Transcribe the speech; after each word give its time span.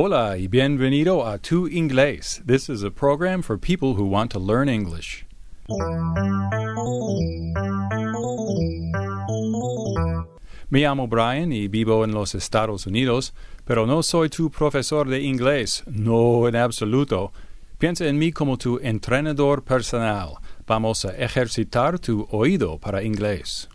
Hola 0.00 0.38
y 0.38 0.46
bienvenido 0.46 1.26
a 1.26 1.38
Tu 1.38 1.66
Inglés. 1.66 2.40
This 2.46 2.68
is 2.68 2.84
a 2.84 2.90
program 2.92 3.42
for 3.42 3.58
people 3.58 3.94
who 3.94 4.04
want 4.04 4.30
to 4.30 4.38
learn 4.38 4.68
English. 4.68 5.26
Me 10.70 10.82
llamo 10.82 11.08
Brian 11.08 11.50
y 11.50 11.66
vivo 11.66 12.04
en 12.04 12.12
los 12.12 12.36
Estados 12.36 12.86
Unidos, 12.86 13.34
pero 13.64 13.86
no 13.86 14.04
soy 14.04 14.28
tu 14.28 14.50
profesor 14.50 15.08
de 15.08 15.20
inglés, 15.20 15.82
no 15.88 16.46
en 16.46 16.54
absoluto. 16.54 17.32
Piensa 17.78 18.06
en 18.06 18.18
mí 18.18 18.30
como 18.30 18.56
tu 18.56 18.78
entrenador 18.80 19.64
personal. 19.64 20.34
Vamos 20.64 21.04
a 21.06 21.16
ejercitar 21.16 21.98
tu 21.98 22.28
oído 22.30 22.78
para 22.78 23.02
inglés. 23.02 23.68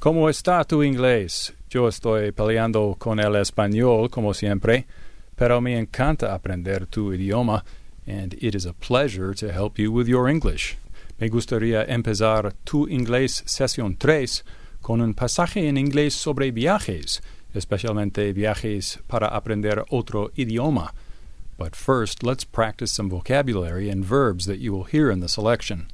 ¿Cómo 0.00 0.28
está 0.28 0.62
tu 0.62 0.84
inglés? 0.84 1.52
Yo 1.68 1.88
estoy 1.88 2.30
peleando 2.30 2.94
con 2.96 3.18
el 3.18 3.34
español 3.34 4.08
como 4.08 4.32
siempre, 4.32 4.86
pero 5.34 5.60
me 5.60 5.76
encanta 5.76 6.34
aprender 6.34 6.86
tu 6.86 7.12
idioma, 7.12 7.64
and 8.06 8.32
it 8.34 8.54
is 8.54 8.64
a 8.64 8.72
pleasure 8.74 9.34
to 9.34 9.48
help 9.50 9.76
you 9.76 9.90
with 9.90 10.06
your 10.06 10.28
English. 10.28 10.76
Me 11.18 11.28
gustaría 11.28 11.82
empezar 11.82 12.54
tu 12.62 12.86
inglés 12.86 13.42
sesión 13.44 13.96
3 13.96 14.44
con 14.80 15.00
un 15.00 15.14
pasaje 15.14 15.66
en 15.66 15.76
inglés 15.76 16.14
sobre 16.14 16.52
viajes, 16.52 17.20
especialmente 17.52 18.32
viajes 18.32 19.00
para 19.08 19.26
aprender 19.26 19.84
otro 19.90 20.30
idioma. 20.36 20.92
But 21.58 21.74
first, 21.74 22.22
let's 22.22 22.44
practice 22.44 22.92
some 22.92 23.10
vocabulary 23.10 23.90
and 23.90 24.04
verbs 24.04 24.46
that 24.46 24.60
you 24.60 24.72
will 24.72 24.84
hear 24.84 25.10
in 25.10 25.18
the 25.18 25.28
selection. 25.28 25.88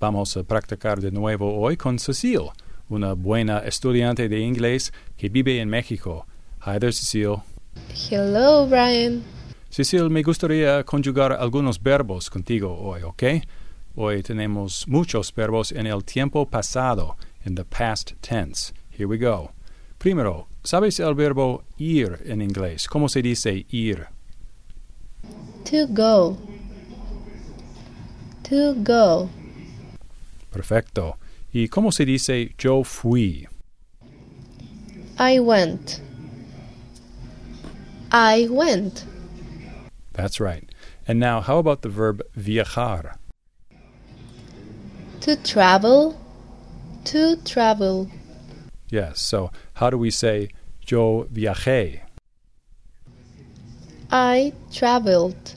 Vamos 0.00 0.36
a 0.36 0.42
practicar 0.42 1.00
de 1.00 1.12
nuevo 1.12 1.60
hoy 1.60 1.76
con 1.76 2.00
Cecile 2.00 2.50
una 2.88 3.14
buena 3.14 3.58
estudiante 3.60 4.28
de 4.28 4.40
inglés 4.40 4.92
que 5.16 5.28
vive 5.28 5.60
en 5.60 5.68
México. 5.68 6.26
Hi 6.64 6.78
there, 6.78 6.92
Cecile. 6.92 7.42
Hello, 8.10 8.66
Brian. 8.66 9.22
Cecile, 9.70 10.08
me 10.08 10.22
gustaría 10.22 10.84
conjugar 10.84 11.32
algunos 11.32 11.82
verbos 11.82 12.30
contigo 12.30 12.76
hoy, 12.78 13.02
¿ok? 13.02 13.22
Hoy 13.94 14.22
tenemos 14.22 14.86
muchos 14.88 15.34
verbos 15.34 15.72
en 15.72 15.86
el 15.86 16.04
tiempo 16.04 16.46
pasado, 16.46 17.16
in 17.44 17.54
the 17.54 17.64
past 17.64 18.12
tense. 18.20 18.72
Here 18.90 19.06
we 19.06 19.18
go. 19.18 19.52
Primero, 19.98 20.48
¿sabes 20.62 21.00
el 21.00 21.14
verbo 21.14 21.64
ir 21.78 22.20
en 22.24 22.42
inglés? 22.42 22.86
¿Cómo 22.88 23.08
se 23.08 23.22
dice 23.22 23.66
ir? 23.70 24.06
To 25.70 25.86
go. 25.88 26.36
To 28.48 28.74
go. 28.76 29.28
Perfecto. 30.52 31.16
¿Y 31.56 31.68
cómo 31.68 31.90
se 31.90 32.04
dice 32.04 32.54
yo 32.58 32.84
fui? 32.84 33.48
I 35.18 35.38
went. 35.38 36.02
I 38.12 38.46
went. 38.50 39.06
That's 40.12 40.38
right. 40.38 40.70
And 41.08 41.18
now, 41.18 41.40
how 41.40 41.56
about 41.56 41.80
the 41.80 41.88
verb 41.88 42.20
viajar? 42.34 43.16
To 45.22 45.34
travel. 45.36 46.20
To 47.04 47.36
travel. 47.36 48.10
Yes, 48.90 49.22
so 49.22 49.50
how 49.76 49.88
do 49.88 49.96
we 49.96 50.10
say 50.10 50.50
yo 50.86 51.26
viajé? 51.32 52.02
I 54.10 54.52
traveled. 54.70 55.54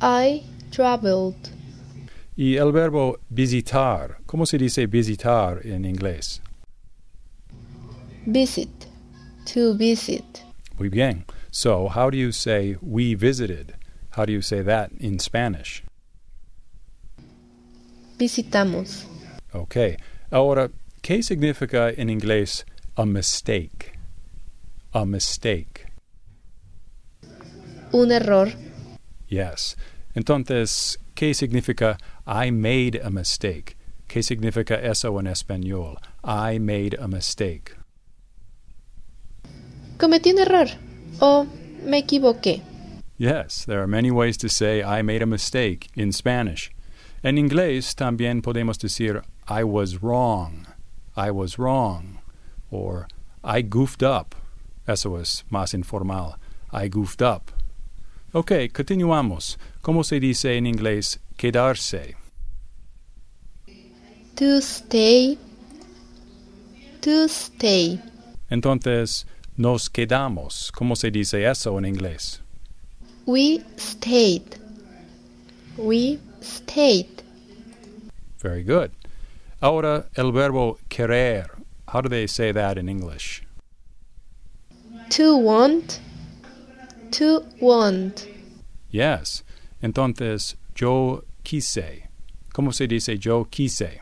I 0.00 0.42
traveled. 0.72 1.50
Y 2.40 2.56
el 2.56 2.72
verbo 2.72 3.18
visitar, 3.28 4.16
¿cómo 4.24 4.46
se 4.46 4.56
dice 4.56 4.86
visitar 4.86 5.60
en 5.62 5.84
inglés? 5.84 6.40
Visit. 8.24 8.86
To 9.52 9.74
visit. 9.74 10.24
Muy 10.78 10.88
bien. 10.88 11.26
So, 11.50 11.86
how 11.86 12.08
do 12.08 12.16
you 12.16 12.32
say 12.32 12.78
we 12.80 13.14
visited? 13.14 13.74
How 14.16 14.24
do 14.24 14.32
you 14.32 14.40
say 14.40 14.62
that 14.62 14.90
in 14.98 15.18
Spanish? 15.18 15.84
Visitamos. 18.16 19.04
Okay. 19.52 19.98
Ahora, 20.32 20.70
¿qué 21.02 21.22
significa 21.22 21.90
en 21.90 22.08
inglés 22.08 22.64
a 22.96 23.04
mistake? 23.04 23.98
A 24.94 25.04
mistake. 25.04 25.92
Un 27.92 28.10
error. 28.10 28.48
Yes. 29.28 29.76
Entonces, 30.14 30.98
¿qué 31.14 31.34
significa 31.34 31.98
I 32.32 32.52
made 32.52 32.94
a 32.94 33.10
mistake? 33.10 33.76
¿Qué 34.06 34.22
significa 34.22 34.76
eso 34.76 35.18
en 35.18 35.26
español? 35.26 35.96
I 36.22 36.60
made 36.60 36.94
a 37.00 37.08
mistake. 37.08 37.76
Cometí 39.98 40.30
un 40.30 40.38
error. 40.38 40.68
O 41.20 41.44
me 41.84 41.98
equivoqué. 41.98 42.62
Yes, 43.18 43.64
there 43.64 43.80
are 43.80 43.88
many 43.88 44.12
ways 44.12 44.36
to 44.36 44.48
say 44.48 44.80
I 44.80 45.02
made 45.02 45.22
a 45.22 45.26
mistake 45.26 45.88
in 45.96 46.12
Spanish. 46.12 46.70
En 47.24 47.36
inglés 47.36 47.96
también 47.96 48.42
podemos 48.42 48.78
decir 48.78 49.24
I 49.48 49.64
was 49.64 50.00
wrong. 50.00 50.68
I 51.16 51.32
was 51.32 51.58
wrong. 51.58 52.20
Or 52.70 53.08
I 53.42 53.62
goofed 53.62 54.04
up. 54.04 54.36
Eso 54.86 55.16
es 55.16 55.42
más 55.50 55.74
informal. 55.74 56.36
I 56.72 56.86
goofed 56.86 57.22
up. 57.22 57.50
Ok, 58.32 58.72
continuamos. 58.72 59.58
¿Cómo 59.82 60.04
se 60.04 60.20
dice 60.20 60.56
en 60.56 60.66
inglés 60.66 61.18
quedarse? 61.36 62.19
To 64.40 64.62
stay. 64.62 65.36
To 67.02 67.28
stay. 67.28 68.00
Entonces, 68.48 69.26
nos 69.58 69.90
quedamos. 69.90 70.72
¿Cómo 70.72 70.96
se 70.96 71.10
dice 71.10 71.44
eso 71.44 71.76
en 71.78 71.84
inglés? 71.84 72.40
We 73.26 73.62
stayed. 73.76 74.56
We 75.76 76.20
stayed. 76.40 77.22
Very 78.42 78.62
good. 78.62 78.92
Ahora, 79.60 80.08
el 80.16 80.32
verbo 80.32 80.78
querer. 80.88 81.50
How 81.88 82.00
do 82.00 82.08
they 82.08 82.26
say 82.26 82.50
that 82.50 82.78
in 82.78 82.88
English? 82.88 83.42
To 85.10 85.36
want. 85.36 86.00
To 87.10 87.44
want. 87.60 88.26
Yes. 88.90 89.44
Entonces, 89.82 90.56
yo 90.74 91.24
quise. 91.42 92.08
¿Cómo 92.54 92.72
se 92.72 92.86
dice 92.86 93.18
yo 93.18 93.44
quise? 93.44 94.00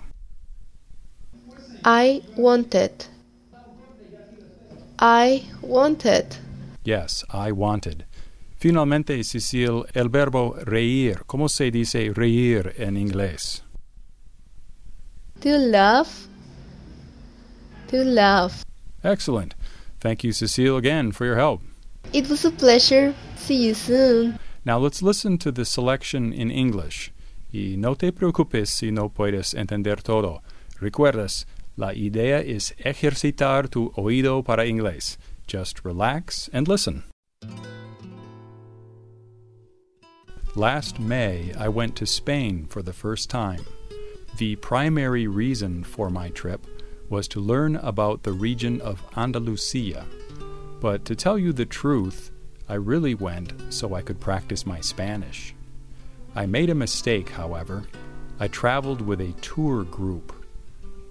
I 1.84 2.22
wanted. 2.36 3.06
I 4.98 5.44
wanted. 5.62 6.36
Yes, 6.84 7.24
I 7.30 7.52
wanted. 7.52 8.04
Finalmente, 8.56 9.22
Cecile, 9.22 9.84
el 9.94 10.08
verbo 10.08 10.56
reír. 10.64 11.24
¿Cómo 11.26 11.48
se 11.48 11.70
dice 11.70 12.12
reír 12.12 12.74
en 12.76 12.96
inglés? 12.96 13.62
To 15.40 15.56
laugh. 15.56 16.26
To 17.88 18.04
laugh. 18.04 18.64
Excellent. 19.04 19.54
Thank 20.00 20.24
you, 20.24 20.32
Cecile, 20.32 20.76
again 20.76 21.12
for 21.12 21.26
your 21.26 21.36
help. 21.36 21.60
It 22.12 22.28
was 22.28 22.44
a 22.44 22.50
pleasure. 22.50 23.14
See 23.36 23.68
you 23.68 23.74
soon. 23.74 24.38
Now 24.64 24.78
let's 24.78 25.02
listen 25.02 25.38
to 25.38 25.52
the 25.52 25.64
selection 25.64 26.32
in 26.32 26.50
English. 26.50 27.12
Y 27.52 27.76
no 27.78 27.94
te 27.94 28.10
preocupes 28.12 28.68
si 28.68 28.90
no 28.90 29.08
puedes 29.08 29.54
entender 29.54 30.02
todo. 30.02 30.42
Recuerdas, 30.80 31.46
la 31.78 31.92
idea 31.94 32.40
es 32.40 32.74
ejercitar 32.84 33.70
tu 33.70 33.92
oído 33.96 34.44
para 34.44 34.66
inglés. 34.66 35.16
Just 35.46 35.84
relax 35.84 36.50
and 36.52 36.66
listen. 36.66 37.04
Last 40.56 40.98
May, 40.98 41.54
I 41.56 41.68
went 41.68 41.94
to 41.96 42.06
Spain 42.06 42.66
for 42.66 42.82
the 42.82 42.92
first 42.92 43.30
time. 43.30 43.64
The 44.38 44.56
primary 44.56 45.28
reason 45.28 45.84
for 45.84 46.10
my 46.10 46.30
trip 46.30 46.66
was 47.08 47.28
to 47.28 47.40
learn 47.40 47.76
about 47.76 48.24
the 48.24 48.32
region 48.32 48.80
of 48.80 49.02
Andalusia. 49.16 50.04
But 50.80 51.04
to 51.04 51.14
tell 51.14 51.38
you 51.38 51.52
the 51.52 51.64
truth, 51.64 52.32
I 52.68 52.74
really 52.74 53.14
went 53.14 53.52
so 53.70 53.94
I 53.94 54.02
could 54.02 54.20
practice 54.20 54.66
my 54.66 54.80
Spanish. 54.80 55.54
I 56.34 56.46
made 56.46 56.70
a 56.70 56.74
mistake, 56.74 57.30
however. 57.30 57.84
I 58.40 58.48
traveled 58.48 59.00
with 59.00 59.20
a 59.20 59.32
tour 59.40 59.84
group. 59.84 60.37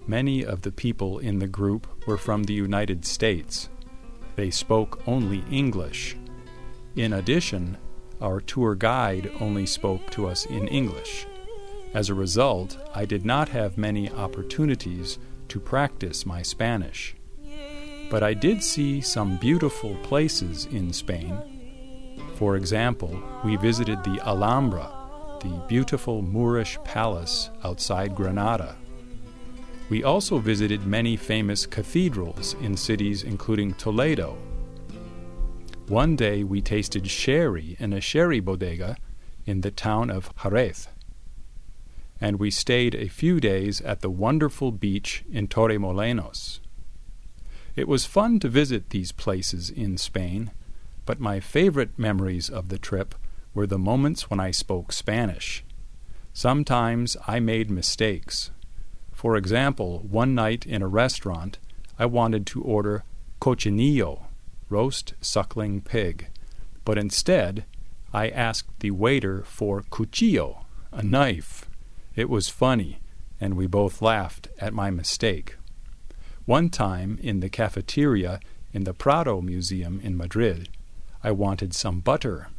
Many 0.09 0.45
of 0.45 0.62
the 0.62 0.71
people 0.71 1.19
in 1.19 1.39
the 1.39 1.48
group 1.48 1.86
were 2.07 2.18
from 2.18 2.44
the 2.44 2.54
United 2.54 3.04
States. 3.04 3.68
They 4.38 4.50
spoke 4.50 5.01
only 5.06 5.44
English. 5.51 6.15
In 6.95 7.12
addition, 7.12 7.77
our 8.21 8.39
tour 8.39 8.74
guide 8.74 9.30
only 9.42 9.65
spoke 9.65 10.09
to 10.12 10.25
us 10.27 10.45
in 10.45 10.69
English. 10.69 11.27
As 11.94 12.07
a 12.07 12.13
result, 12.13 12.77
I 12.95 13.04
did 13.04 13.25
not 13.25 13.50
have 13.50 13.77
many 13.77 14.09
opportunities 14.09 15.19
to 15.50 15.59
practice 15.59 16.25
my 16.25 16.42
Spanish. 16.42 17.13
But 18.09 18.24
I 18.24 18.33
did 18.33 18.63
see 18.63 19.01
some 19.01 19.36
beautiful 19.36 19.95
places 20.04 20.68
in 20.68 20.94
Spain. 20.94 21.38
For 22.36 22.56
example, 22.56 23.21
we 23.44 23.57
visited 23.57 24.06
the 24.06 24.21
Alhambra, 24.25 24.89
the 25.42 25.65
beautiful 25.68 26.21
Moorish 26.21 26.77
palace 26.86 27.50
outside 27.65 28.15
Granada. 28.15 28.77
We 29.89 30.04
also 30.04 30.38
visited 30.38 30.86
many 30.86 31.16
famous 31.16 31.66
cathedrals 31.66 32.56
in 32.62 32.75
cities 32.75 33.24
including 33.24 33.74
Toledo. 33.75 34.38
One 35.88 36.18
day 36.18 36.44
we 36.44 36.62
tasted 36.62 37.07
sherry 37.10 37.78
in 37.80 37.94
a 37.94 38.01
sherry 38.01 38.42
bodega 38.42 38.98
in 39.45 39.62
the 39.62 39.72
town 39.72 40.10
of 40.10 40.36
Jerez. 40.44 40.89
And 42.19 42.38
we 42.38 42.51
stayed 42.51 42.95
a 42.95 43.07
few 43.07 43.39
days 43.39 43.80
at 43.80 44.01
the 44.01 44.10
wonderful 44.10 44.74
beach 44.74 45.24
in 45.31 45.48
Torremolinos. 45.48 46.60
It 47.78 47.88
was 47.88 48.06
fun 48.06 48.40
to 48.42 48.50
visit 48.50 48.90
these 48.90 49.13
places 49.13 49.69
in 49.69 49.98
Spain, 49.98 50.51
but 51.06 51.22
my 51.22 51.40
favorite 51.40 51.98
memories 51.98 52.50
of 52.50 52.68
the 52.68 52.80
trip 52.80 53.16
were 53.54 53.68
the 53.68 53.78
moments 53.78 54.30
when 54.30 54.42
I 54.42 54.51
spoke 54.51 54.92
Spanish. 54.92 55.63
Sometimes 56.33 57.16
I 57.25 57.40
made 57.40 57.72
mistakes. 57.72 58.51
For 59.18 59.36
example, 59.36 60.06
one 60.08 60.36
night 60.36 60.68
in 60.68 60.84
a 60.84 60.88
restaurant, 60.88 61.58
I 61.98 62.06
wanted 62.06 62.46
to 62.46 62.62
order 62.62 63.04
cochinillo, 63.40 64.28
roast 64.69 65.16
suckling 65.22 65.81
pig, 65.81 66.28
but 66.86 67.00
instead 67.00 67.66
I 68.14 68.30
asked 68.30 68.80
the 68.80 68.92
waiter 68.92 69.42
for 69.42 69.81
cuchillo, 69.90 70.66
a 70.92 71.02
knife. 71.02 71.68
It 72.16 72.30
was 72.30 72.48
funny, 72.50 73.00
and 73.42 73.58
we 73.58 73.66
both 73.66 74.04
laughed 74.04 74.50
at 74.60 74.72
my 74.72 74.92
mistake. 74.92 75.56
One 76.46 76.69
time 76.69 77.18
in 77.19 77.40
the 77.40 77.50
cafeteria 77.50 78.40
in 78.72 78.84
the 78.84 78.94
Prado 78.94 79.42
Museum 79.42 80.00
in 80.04 80.16
Madrid, 80.16 80.69
I 81.24 81.31
wanted 81.31 81.74
some 81.74 82.02
butter, 82.02 82.50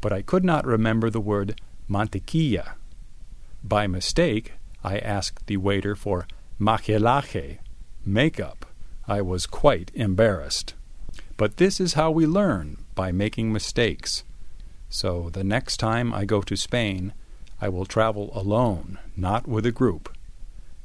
but 0.00 0.14
I 0.14 0.22
could 0.22 0.46
not 0.46 0.64
remember 0.64 1.10
the 1.10 1.20
word 1.20 1.60
mantequilla. 1.90 2.76
By 3.62 3.86
mistake, 3.86 4.54
I 4.82 4.98
asked 4.98 5.46
the 5.46 5.56
waiter 5.56 5.94
for 5.94 6.26
maquillaje, 6.60 7.58
makeup. 8.04 8.66
I 9.06 9.20
was 9.22 9.46
quite 9.46 9.90
embarrassed. 9.94 10.74
But 11.36 11.56
this 11.56 11.80
is 11.80 11.94
how 11.94 12.10
we 12.10 12.26
learn, 12.26 12.78
by 12.94 13.12
making 13.12 13.52
mistakes. 13.52 14.24
So 14.88 15.30
the 15.30 15.44
next 15.44 15.78
time 15.78 16.12
I 16.12 16.24
go 16.24 16.42
to 16.42 16.56
Spain, 16.56 17.12
I 17.60 17.68
will 17.68 17.86
travel 17.86 18.30
alone, 18.34 18.98
not 19.16 19.46
with 19.46 19.66
a 19.66 19.72
group. 19.72 20.14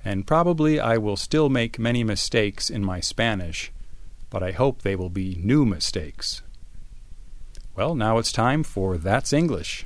And 0.04 0.28
probably 0.28 0.80
I 0.80 0.98
will 0.98 1.18
still 1.18 1.50
make 1.50 1.80
many 1.80 2.04
mistakes 2.04 2.70
in 2.70 2.86
my 2.86 3.00
Spanish, 3.00 3.72
but 4.30 4.44
I 4.44 4.52
hope 4.52 4.82
they 4.82 4.96
will 4.96 5.10
be 5.10 5.36
new 5.42 5.66
mistakes. 5.66 6.42
Well, 7.76 7.96
now 7.96 8.18
it's 8.18 8.32
time 8.32 8.64
for 8.64 8.98
That's 8.98 9.34
English. 9.34 9.86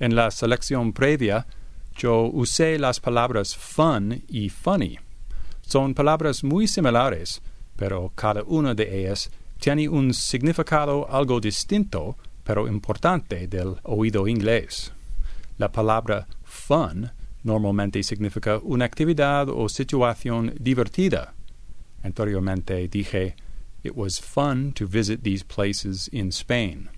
En 0.00 0.14
la 0.14 0.30
selección 0.30 0.92
previa, 0.92 1.46
yo 1.96 2.30
usé 2.32 2.78
las 2.78 3.00
palabras 3.00 3.56
fun 3.56 4.22
y 4.28 4.48
funny. 4.48 4.98
Son 5.62 5.94
palabras 5.94 6.44
muy 6.44 6.68
similares, 6.68 7.42
pero 7.76 8.12
cada 8.14 8.42
una 8.44 8.74
de 8.74 9.00
ellas 9.00 9.30
tiene 9.58 9.88
un 9.88 10.14
significado 10.14 11.10
algo 11.10 11.40
distinto, 11.40 12.16
pero 12.44 12.68
importante 12.68 13.48
del 13.48 13.74
oído 13.82 14.28
inglés. 14.28 14.92
La 15.58 15.70
palabra 15.70 16.28
fun 16.44 17.10
normalmente 17.42 18.02
significa 18.02 18.58
una 18.62 18.84
actividad 18.84 19.48
o 19.48 19.68
situación 19.68 20.54
divertida. 20.60 21.34
Anteriormente 22.04 22.88
dije, 22.88 23.34
it 23.82 23.92
was 23.96 24.20
fun 24.20 24.72
to 24.72 24.86
visit 24.86 25.22
these 25.22 25.44
places 25.44 26.08
in 26.12 26.28
Spain. 26.28 26.88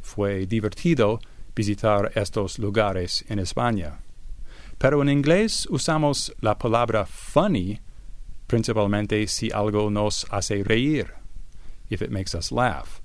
Fue 0.00 0.46
divertido 0.46 1.20
visitar 1.58 2.12
estos 2.14 2.60
lugares 2.60 3.24
en 3.28 3.40
España. 3.40 3.98
Pero 4.78 5.02
en 5.02 5.08
inglés 5.08 5.66
usamos 5.68 6.32
la 6.40 6.56
palabra 6.56 7.04
funny 7.04 7.80
principalmente 8.46 9.26
si 9.26 9.50
algo 9.50 9.90
nos 9.90 10.24
hace 10.30 10.62
reír, 10.62 11.12
if 11.90 12.00
it 12.00 12.10
makes 12.10 12.32
us 12.36 12.52
laugh. 12.52 13.00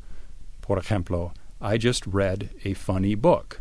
Por 0.62 0.78
ejemplo, 0.78 1.34
I 1.60 1.80
just 1.82 2.06
read 2.06 2.52
a 2.64 2.76
funny 2.76 3.16
book. 3.16 3.60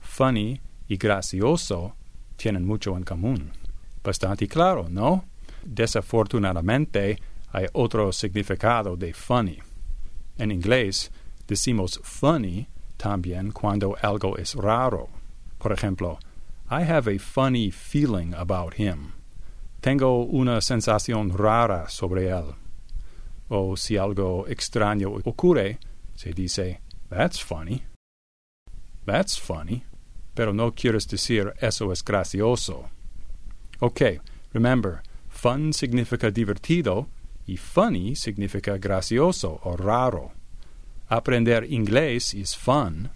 Funny 0.00 0.62
y 0.88 0.96
gracioso 0.96 1.94
tienen 2.36 2.64
mucho 2.64 2.96
en 2.96 3.04
común. 3.04 3.52
Bastante 4.02 4.48
claro, 4.48 4.88
¿no? 4.88 5.26
Desafortunadamente, 5.64 7.18
hay 7.52 7.66
otro 7.74 8.10
significado 8.10 8.96
de 8.96 9.12
funny. 9.12 9.58
En 10.38 10.50
inglés, 10.50 11.10
decimos 11.46 12.00
funny 12.02 12.68
también 12.96 13.52
cuando 13.52 13.96
algo 14.02 14.36
es 14.36 14.54
raro. 14.54 15.08
Por 15.58 15.72
ejemplo, 15.72 16.18
I 16.70 16.82
have 16.82 17.08
a 17.08 17.18
funny 17.18 17.70
feeling 17.70 18.34
about 18.34 18.74
him. 18.74 19.12
Tengo 19.80 20.24
una 20.24 20.60
sensación 20.60 21.30
rara 21.30 21.88
sobre 21.88 22.28
él. 22.28 22.54
O 23.48 23.76
si 23.76 23.96
algo 23.96 24.46
extraño 24.48 25.12
ocurre, 25.24 25.78
se 26.14 26.32
dice, 26.32 26.80
That's 27.08 27.38
funny. 27.38 27.84
That's 29.04 29.38
funny. 29.38 29.84
Pero 30.34 30.52
no 30.52 30.72
quieres 30.72 31.06
decir 31.06 31.52
eso 31.60 31.92
es 31.92 32.02
gracioso. 32.02 32.90
Ok, 33.78 34.20
remember, 34.52 35.02
fun 35.28 35.72
significa 35.72 36.30
divertido 36.30 37.06
y 37.46 37.56
funny 37.56 38.16
significa 38.16 38.76
gracioso 38.78 39.60
o 39.62 39.76
raro. 39.76 40.32
Aprender 41.08 41.64
inglés 41.70 42.34
es 42.34 42.56
fun, 42.56 43.10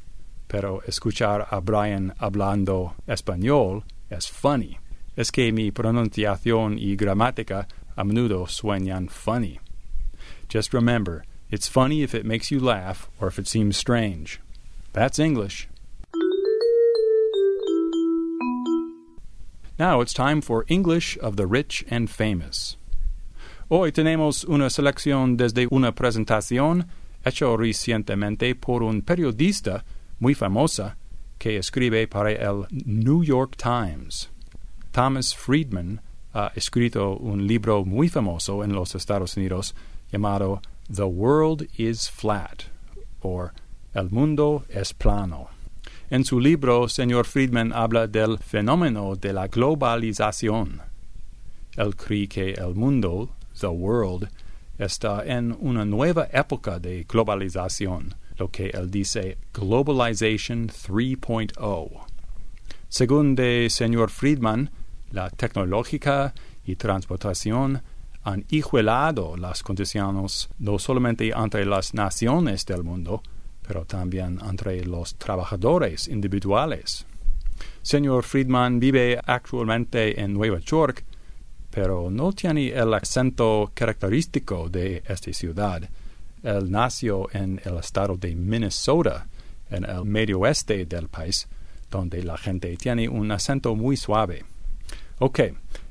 pero 0.46 0.80
escuchar 0.86 1.48
a 1.50 1.60
Brian 1.60 2.14
hablando 2.20 2.94
español 3.08 3.82
es 4.08 4.28
funny. 4.28 4.78
Es 5.16 5.32
que 5.32 5.52
mi 5.52 5.72
pronunciación 5.72 6.78
y 6.78 6.94
gramática 6.94 7.66
a 7.96 8.04
menudo 8.04 8.46
suenan 8.46 9.08
funny. 9.08 9.58
Just 10.48 10.72
remember, 10.72 11.24
it's 11.50 11.68
funny 11.68 12.02
if 12.02 12.14
it 12.14 12.24
makes 12.24 12.52
you 12.52 12.60
laugh 12.60 13.10
or 13.20 13.26
if 13.26 13.40
it 13.40 13.48
seems 13.48 13.76
strange. 13.76 14.40
That's 14.92 15.18
English. 15.18 15.68
Now 19.80 20.00
it's 20.00 20.14
time 20.14 20.40
for 20.40 20.64
English 20.68 21.18
of 21.20 21.34
the 21.36 21.46
Rich 21.48 21.84
and 21.90 22.08
Famous. 22.08 22.76
Hoy 23.68 23.90
tenemos 23.90 24.44
una 24.44 24.70
selección 24.70 25.36
desde 25.36 25.66
una 25.70 25.92
presentación 25.92 26.86
hecho 27.24 27.56
recientemente 27.56 28.54
por 28.54 28.82
un 28.82 29.02
periodista 29.02 29.84
muy 30.18 30.34
famosa 30.34 30.96
que 31.38 31.56
escribe 31.56 32.06
para 32.06 32.32
el 32.32 32.66
New 32.70 33.24
York 33.24 33.56
Times. 33.56 34.30
Thomas 34.92 35.34
Friedman 35.34 36.00
ha 36.34 36.52
escrito 36.54 37.16
un 37.16 37.46
libro 37.46 37.84
muy 37.84 38.08
famoso 38.08 38.62
en 38.62 38.72
los 38.72 38.94
Estados 38.94 39.36
Unidos 39.36 39.74
llamado 40.12 40.60
The 40.92 41.04
World 41.04 41.68
is 41.76 42.10
Flat 42.10 42.64
o 43.22 43.50
El 43.94 44.10
Mundo 44.10 44.64
es 44.68 44.92
Plano. 44.92 45.48
En 46.10 46.24
su 46.24 46.40
libro, 46.40 46.88
señor 46.88 47.24
Friedman 47.24 47.72
habla 47.72 48.08
del 48.08 48.38
fenómeno 48.38 49.14
de 49.14 49.32
la 49.32 49.46
globalización. 49.46 50.82
Él 51.76 51.94
cree 51.94 52.26
que 52.26 52.50
el 52.54 52.74
mundo, 52.74 53.30
the 53.60 53.68
world, 53.68 54.28
está 54.80 55.22
en 55.26 55.56
una 55.60 55.84
nueva 55.84 56.28
época 56.32 56.78
de 56.78 57.04
globalización, 57.04 58.14
lo 58.38 58.48
que 58.48 58.68
él 58.70 58.90
dice 58.90 59.36
Globalization 59.52 60.68
3.0. 60.68 62.06
Según 62.88 63.34
de 63.34 63.68
señor 63.70 64.10
Friedman, 64.10 64.70
la 65.10 65.28
tecnológica 65.28 66.32
y 66.64 66.76
transportación 66.76 67.82
han 68.22 68.44
igualado 68.48 69.36
las 69.36 69.62
condiciones 69.62 70.48
no 70.58 70.78
solamente 70.78 71.30
entre 71.36 71.66
las 71.66 71.92
naciones 71.94 72.64
del 72.64 72.82
mundo, 72.82 73.22
pero 73.66 73.84
también 73.84 74.38
entre 74.48 74.84
los 74.84 75.16
trabajadores 75.16 76.08
individuales. 76.08 77.06
Señor 77.82 78.24
Friedman 78.24 78.80
vive 78.80 79.20
actualmente 79.24 80.20
en 80.20 80.32
Nueva 80.32 80.58
York 80.60 81.04
pero 81.70 82.10
no 82.10 82.32
tiene 82.32 82.68
el 82.68 82.92
acento 82.94 83.70
característico 83.74 84.68
de 84.68 85.02
esta 85.06 85.32
ciudad. 85.32 85.88
Él 86.42 86.70
nació 86.70 87.28
en 87.32 87.60
el 87.64 87.76
estado 87.76 88.16
de 88.16 88.34
Minnesota, 88.34 89.26
en 89.70 89.84
el 89.84 90.04
medio 90.04 90.40
oeste 90.40 90.84
del 90.86 91.08
país, 91.08 91.48
donde 91.90 92.22
la 92.22 92.36
gente 92.36 92.76
tiene 92.76 93.08
un 93.08 93.30
acento 93.30 93.74
muy 93.76 93.96
suave. 93.96 94.44
Ok, 95.18 95.40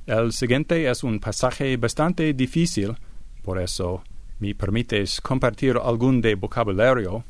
el 0.08 0.34
siguiente 0.34 0.90
es 0.90 1.04
un 1.04 1.20
pasaje 1.20 1.78
bastante 1.78 2.34
difícil, 2.34 2.96
por 3.44 3.62
eso 3.62 4.04
me 4.40 4.56
permites 4.56 5.22
compartir 5.22 5.78
algún 5.78 6.22
de 6.22 6.36
vocabulario. 6.36 7.24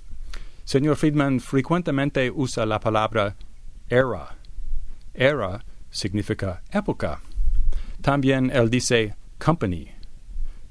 Señor 0.64 0.96
Friedman 0.96 1.40
frecuentemente 1.40 2.32
usa 2.32 2.66
la 2.66 2.80
palabra 2.80 3.36
era. 3.90 4.36
Era 5.14 5.66
significa 5.90 6.62
época. 6.72 7.20
También 8.02 8.50
él 8.52 8.70
dice 8.70 9.16
company. 9.40 9.92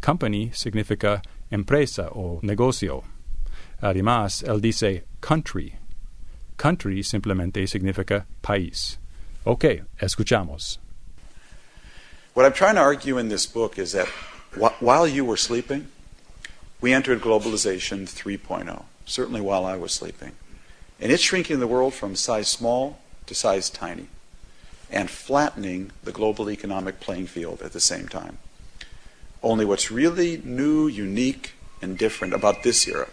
Company 0.00 0.50
significa 0.54 1.22
empresa 1.50 2.08
o 2.12 2.40
negocio. 2.42 3.04
Además, 3.82 4.42
él 4.42 4.60
dice 4.60 5.04
country. 5.20 5.74
Country 6.56 7.02
simplemente 7.02 7.66
significa 7.66 8.26
país. 8.42 8.98
Ok, 9.44 9.64
escuchamos. 10.00 10.78
What 12.34 12.46
I'm 12.46 12.52
trying 12.52 12.76
to 12.76 12.80
argue 12.80 13.18
in 13.18 13.28
this 13.28 13.46
book 13.46 13.78
is 13.78 13.92
that 13.92 14.06
wh- 14.58 14.80
while 14.80 15.06
you 15.06 15.24
were 15.24 15.36
sleeping, 15.36 15.88
we 16.80 16.92
entered 16.92 17.20
globalization 17.20 18.06
3.0, 18.06 18.84
certainly 19.04 19.40
while 19.40 19.66
I 19.66 19.76
was 19.76 19.92
sleeping. 19.92 20.32
And 21.00 21.12
it's 21.12 21.22
shrinking 21.22 21.60
the 21.60 21.66
world 21.66 21.94
from 21.94 22.16
size 22.16 22.48
small 22.48 22.98
to 23.26 23.34
size 23.34 23.70
tiny 23.70 24.08
and 24.90 25.10
flattening 25.10 25.90
the 26.04 26.12
global 26.12 26.50
economic 26.50 27.00
playing 27.00 27.26
field 27.26 27.62
at 27.62 27.72
the 27.72 27.80
same 27.80 28.08
time. 28.08 28.38
Only 29.42 29.64
what's 29.64 29.90
really 29.90 30.40
new, 30.44 30.86
unique, 30.86 31.52
and 31.80 31.96
different 31.96 32.34
about 32.34 32.62
this 32.62 32.88
era 32.88 33.08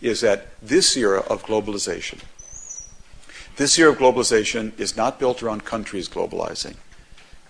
is 0.00 0.20
that 0.20 0.46
this 0.60 0.96
era 0.96 1.20
of 1.20 1.44
globalization, 1.44 2.20
this 3.56 3.78
era 3.78 3.92
of 3.92 3.98
globalization 3.98 4.78
is 4.78 4.96
not 4.96 5.18
built 5.18 5.42
around 5.42 5.64
countries 5.64 6.08
globalizing, 6.08 6.76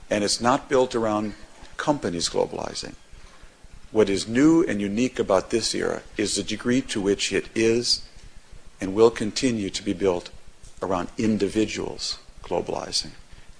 and 0.09 0.25
it's 0.25 0.40
not 0.40 0.69
built 0.69 0.95
around 0.95 1.35
companies 1.76 2.28
globalizing. 2.28 2.95
What 3.90 4.09
is 4.09 4.28
new 4.28 4.62
and 4.64 4.81
unique 4.81 5.19
about 5.19 5.50
this 5.50 5.75
era 5.75 6.02
is 6.17 6.37
the 6.37 6.43
degree 6.43 6.83
to 6.83 7.00
which 7.00 7.33
it 7.33 7.49
is 7.55 8.07
and 8.81 8.95
will 8.95 9.11
continue 9.11 9.71
to 9.71 9.83
be 9.83 9.93
built 9.93 10.31
around 10.81 11.09
individuals 11.19 12.19
globalizing, 12.43 13.11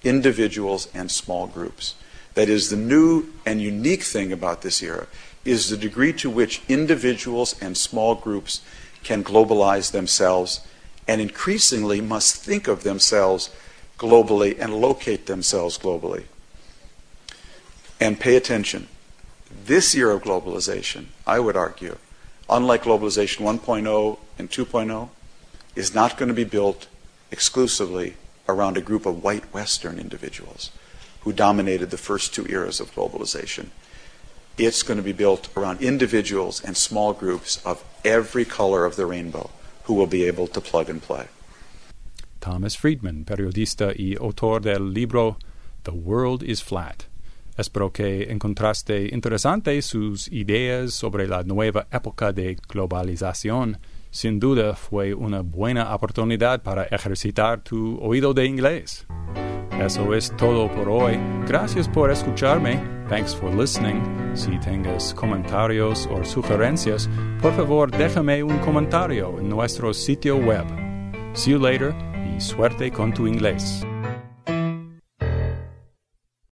individuals 0.03 0.87
and 0.93 1.11
small 1.11 1.47
groups. 1.47 1.95
That 2.35 2.49
is, 2.49 2.69
the 2.69 2.77
new 2.77 3.33
and 3.45 3.61
unique 3.61 4.03
thing 4.03 4.31
about 4.31 4.61
this 4.61 4.81
era 4.81 5.07
is 5.45 5.69
the 5.69 5.77
degree 5.77 6.13
to 6.13 6.29
which 6.29 6.61
individuals 6.67 7.55
and 7.61 7.77
small 7.77 8.15
groups 8.15 8.61
can 9.03 9.23
globalize 9.23 9.91
themselves 9.91 10.61
and 11.07 11.19
increasingly 11.19 12.01
must 12.01 12.35
think 12.35 12.67
of 12.67 12.83
themselves 12.83 13.49
globally 13.97 14.57
and 14.59 14.73
locate 14.73 15.25
themselves 15.25 15.77
globally. 15.77 16.23
And 17.99 18.19
pay 18.19 18.35
attention. 18.35 18.87
This 19.65 19.95
year 19.95 20.11
of 20.11 20.23
globalization, 20.23 21.07
I 21.25 21.39
would 21.39 21.57
argue, 21.57 21.97
unlike 22.49 22.83
globalization 22.83 23.41
1.0 23.41 24.19
and 24.37 24.49
2.0, 24.49 25.09
is 25.75 25.93
not 25.93 26.17
going 26.17 26.29
to 26.29 26.35
be 26.35 26.43
built 26.43 26.87
exclusively 27.31 28.15
around 28.53 28.77
a 28.77 28.81
group 28.81 29.05
of 29.05 29.23
white 29.23 29.53
Western 29.53 29.99
individuals 29.99 30.71
who 31.21 31.33
dominated 31.33 31.89
the 31.89 31.97
first 31.97 32.33
two 32.33 32.45
eras 32.47 32.79
of 32.79 32.93
globalization. 32.95 33.67
It's 34.57 34.83
going 34.83 34.97
to 34.97 35.03
be 35.03 35.13
built 35.13 35.49
around 35.55 35.81
individuals 35.81 36.61
and 36.63 36.75
small 36.75 37.13
groups 37.13 37.63
of 37.65 37.83
every 38.03 38.45
color 38.45 38.85
of 38.85 38.95
the 38.95 39.05
rainbow 39.05 39.49
who 39.83 39.93
will 39.93 40.07
be 40.07 40.23
able 40.23 40.47
to 40.47 40.61
plug 40.61 40.89
and 40.89 41.01
play. 41.01 41.27
Thomas 42.39 42.75
Friedman, 42.75 43.25
periodista 43.25 43.93
y 43.97 44.15
autor 44.19 44.61
del 44.61 44.91
libro 44.93 45.37
The 45.83 45.91
World 45.91 46.43
is 46.43 46.61
Flat. 46.61 47.05
Espero 47.57 47.91
que 47.91 48.31
encontraste 48.31 49.09
interesante 49.13 49.81
sus 49.81 50.29
ideas 50.29 50.93
sobre 50.93 51.27
la 51.27 51.43
nueva 51.43 51.87
época 51.91 52.31
de 52.31 52.55
globalización. 52.55 53.77
Sin 54.11 54.39
duda 54.39 54.75
fue 54.75 55.13
una 55.13 55.41
buena 55.41 55.93
oportunidad 55.93 56.63
para 56.63 56.83
ejercitar 56.85 57.61
tu 57.61 57.97
oído 58.01 58.33
de 58.33 58.45
inglés. 58.45 59.05
Eso 59.79 60.13
es 60.13 60.35
todo 60.35 60.69
por 60.71 60.89
hoy. 60.89 61.17
Gracias 61.47 61.87
por 61.87 62.11
escucharme. 62.11 62.81
Thanks 63.07 63.35
for 63.35 63.53
listening. 63.53 64.01
Si 64.33 64.57
tengas 64.59 65.13
comentarios 65.13 66.07
o 66.11 66.23
sugerencias, 66.25 67.09
por 67.41 67.53
favor 67.53 67.89
déjame 67.89 68.43
un 68.43 68.57
comentario 68.59 69.39
en 69.39 69.47
nuestro 69.47 69.93
sitio 69.93 70.37
web. 70.37 70.65
See 71.33 71.51
you 71.51 71.59
later 71.59 71.93
y 72.35 72.41
suerte 72.41 72.91
con 72.91 73.13
tu 73.13 73.25
inglés. 73.27 73.85